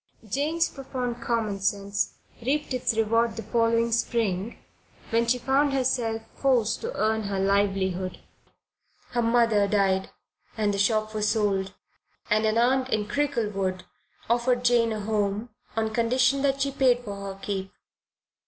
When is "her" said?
7.25-7.39, 9.11-9.21, 17.17-17.39